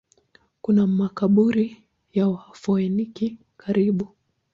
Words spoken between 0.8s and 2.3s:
makaburi ya